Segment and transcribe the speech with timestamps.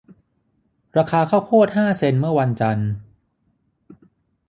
[0.97, 2.91] ราคาข้าวโพดห้าเซ็นต์เมื่อวันจันทร์